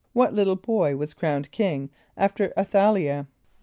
= 0.09 0.13
What 0.13 0.33
little 0.33 0.55
boy 0.55 0.95
was 0.95 1.13
crowned 1.13 1.51
king 1.51 1.91
after 2.17 2.51
[)A]th 2.57 2.73
a 2.73 2.79
l[=i]´ah? 2.87 3.27